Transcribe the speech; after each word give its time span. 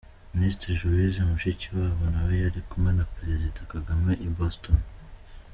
Minisitiri 0.35 0.73
Louise 0.83 1.19
Mushikiwabo 1.29 2.03
nawe 2.13 2.33
yari 2.43 2.59
kumwe 2.69 2.91
na 2.97 3.05
Perezida 3.15 3.59
Kagame 3.71 4.11
i 4.27 4.29
Boston. 4.37 4.79